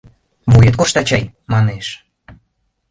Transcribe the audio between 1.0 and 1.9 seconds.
чай?— манеш.